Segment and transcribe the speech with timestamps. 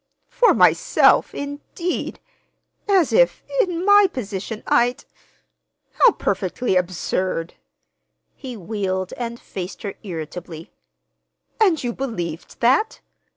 [0.29, 2.19] "For myself, indeed!
[2.89, 7.53] as if, in my position, I'd—How perfectly absurd!"
[8.33, 10.71] He wheeled and faced her irritably.
[11.59, 12.99] "And you believed that?